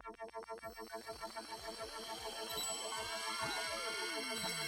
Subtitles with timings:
[0.00, 0.18] Thank
[4.60, 4.67] you.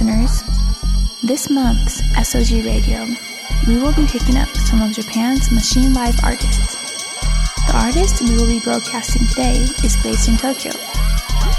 [0.00, 0.42] Listeners.
[1.22, 3.06] This month's SOG Radio,
[3.66, 7.04] we will be picking up some of Japan's Machine Live artists.
[7.66, 10.72] The artist we will be broadcasting today is based in Tokyo,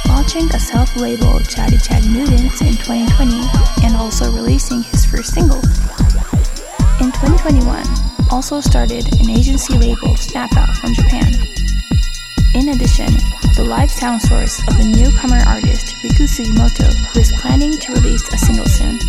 [0.07, 3.41] launching a self-labeled Chatty Chatty Mutants in 2020
[3.85, 5.61] and also releasing his first single.
[6.99, 7.85] In 2021,
[8.31, 11.60] also started an agency label Snapout from Japan.
[12.53, 13.13] In addition,
[13.55, 18.27] the live sound source of the newcomer artist Riku Sugimoto, who is planning to release
[18.33, 18.99] a single soon.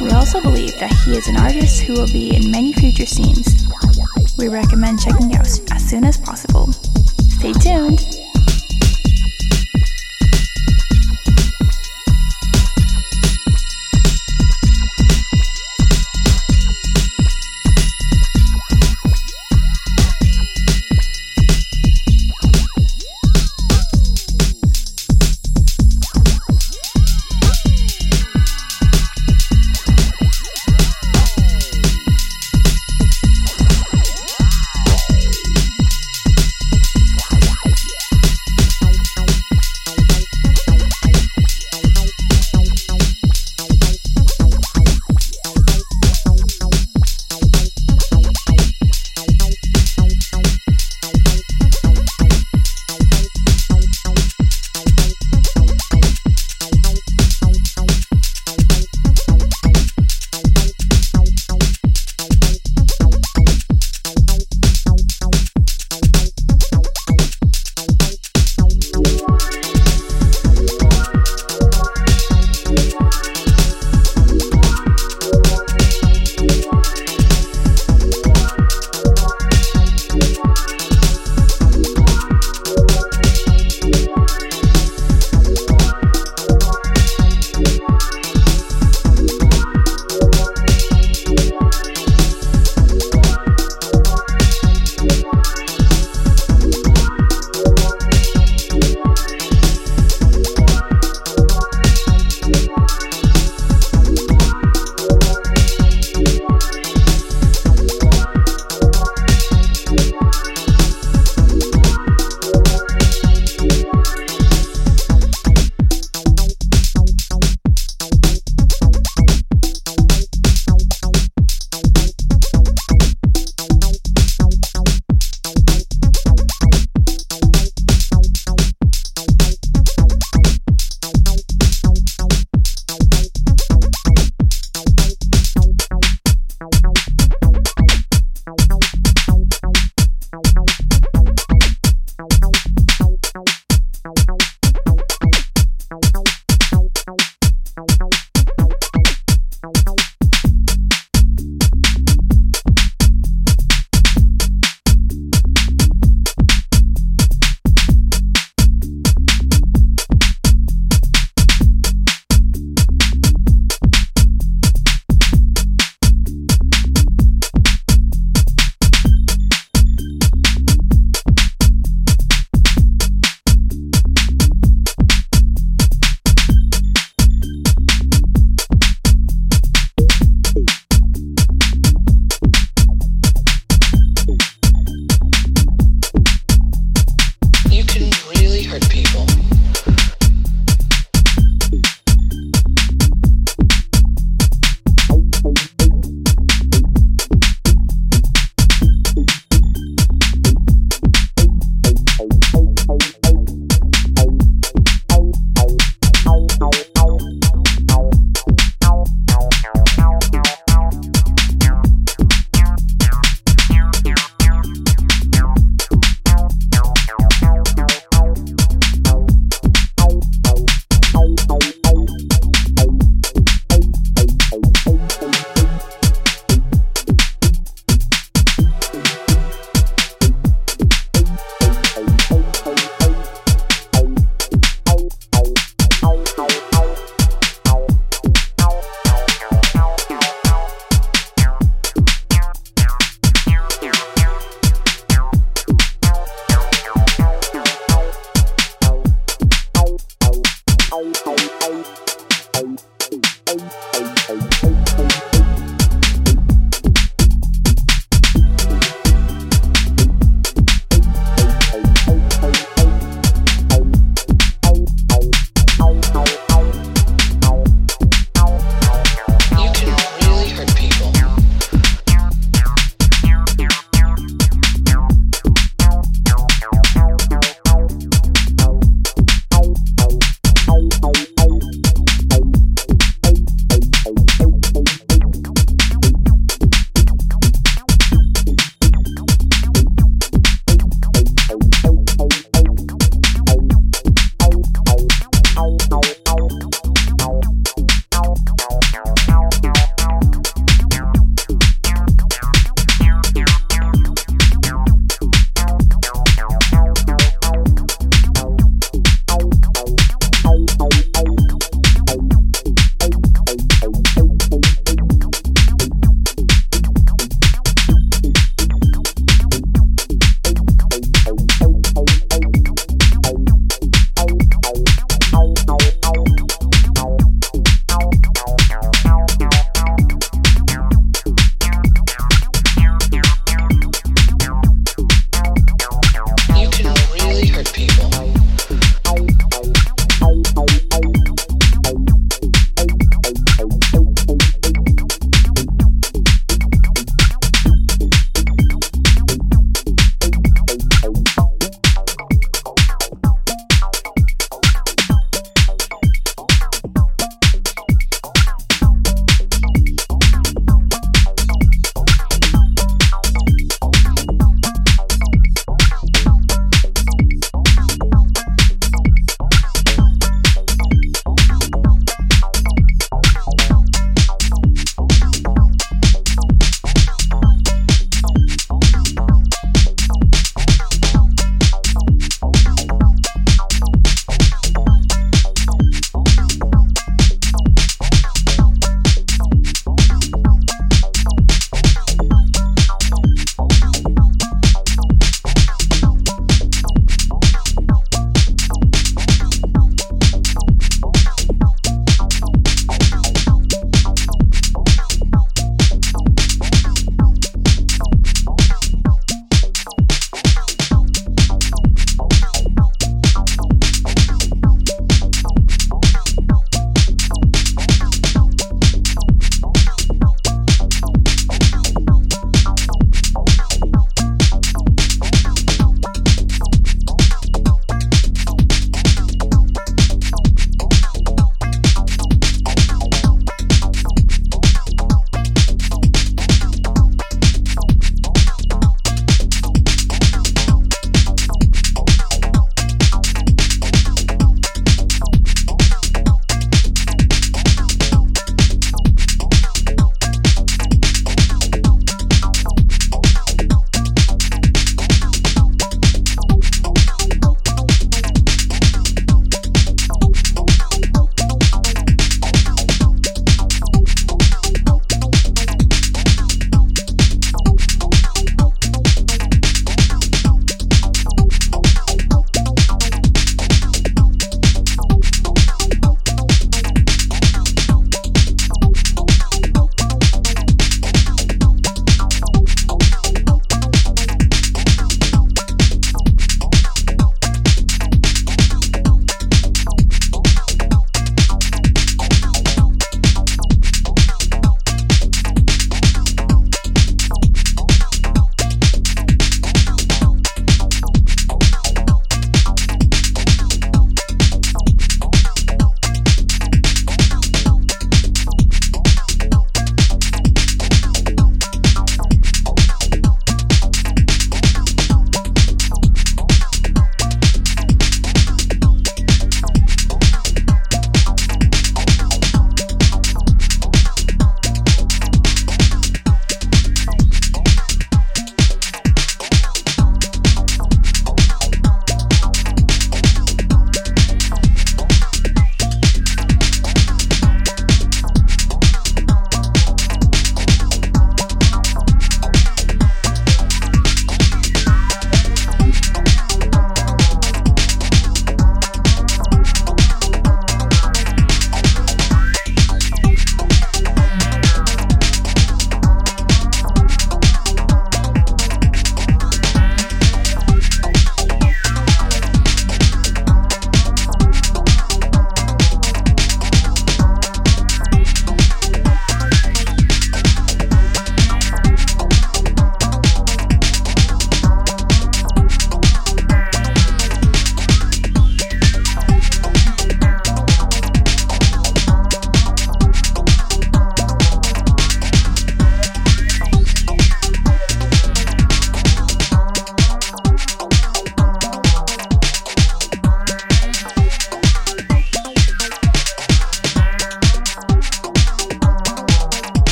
[0.00, 3.66] We also believe that he is an artist who will be in many future scenes.
[4.38, 6.70] We recommend checking out as soon as possible.
[7.38, 8.13] Stay tuned!